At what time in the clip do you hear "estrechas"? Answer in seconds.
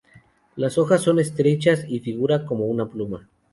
1.19-1.85